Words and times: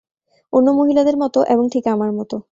অন্য 0.53 0.67
মহিলাদের 0.71 1.15
মত, 1.17 1.35
এবং 1.47 1.65
ঠিক 1.73 1.85
আমার 1.87 2.11
মত। 2.11 2.31